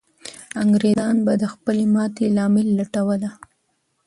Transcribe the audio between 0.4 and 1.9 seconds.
انګریزان به د خپلې